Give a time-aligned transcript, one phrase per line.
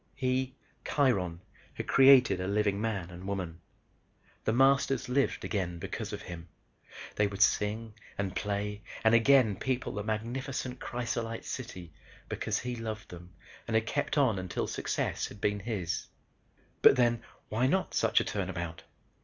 [0.15, 1.41] He, Kiron,
[1.75, 3.61] had created a living man and woman.
[4.45, 6.47] The Masters lived again because of him.
[7.17, 11.93] They would sing and play and again people the magnificent crysolite city
[12.29, 13.35] because he loved them
[13.67, 16.07] and had kept on until success had been his.
[16.81, 18.81] But then why not such a turnabout?